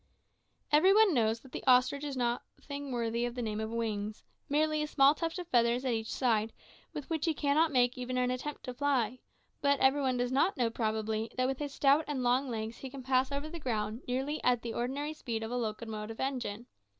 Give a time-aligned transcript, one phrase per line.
[0.71, 4.81] Every one knows that the ostrich has nothing worthy of the name of wings merely
[4.81, 6.53] a small tuft of feathers at each side,
[6.91, 9.19] with which he cannot make even an attempt to fly;
[9.61, 12.89] but every one does not know, probably, that with his stout and long legs he
[12.89, 16.65] can pass over the ground nearly at the ordinary speed of a locomotive engine.